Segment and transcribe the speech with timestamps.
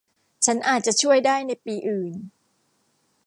[0.45, 2.13] ฉันอาจจะช่วยได้ในปีอื่น